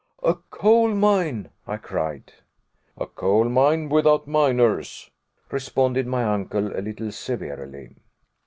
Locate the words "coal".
0.49-0.95, 3.05-3.43